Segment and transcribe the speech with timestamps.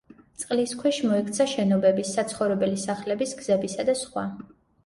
[0.43, 4.29] წყლის ქვეშ მოექცა შენობების, საცხოვრებელი სახლების, გზებისა და სხვა.